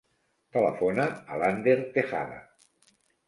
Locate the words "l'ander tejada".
1.43-2.39